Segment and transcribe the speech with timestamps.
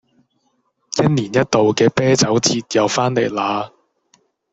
[0.97, 3.71] 一年一度嘅啤酒節又返嚟喇